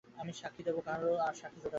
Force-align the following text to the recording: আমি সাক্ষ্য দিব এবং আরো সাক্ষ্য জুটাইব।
আমি 0.21 0.31
সাক্ষ্য 0.39 0.61
দিব 0.65 0.69
এবং 0.73 0.83
আরো 0.93 1.09
সাক্ষ্য 1.39 1.57
জুটাইব। 1.57 1.69